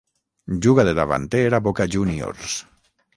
[0.65, 2.57] Juga de davanter a Boca Juniors.